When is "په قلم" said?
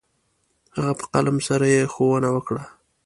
0.99-1.37